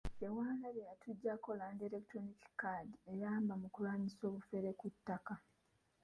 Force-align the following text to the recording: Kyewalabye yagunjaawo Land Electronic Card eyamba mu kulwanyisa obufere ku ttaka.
Kyewalabye 0.17 0.81
yagunjaawo 0.89 1.49
Land 1.59 1.79
Electronic 1.87 2.41
Card 2.59 2.89
eyamba 3.13 3.53
mu 3.61 3.67
kulwanyisa 3.73 4.21
obufere 4.29 4.69
ku 4.79 4.87
ttaka. 4.93 5.33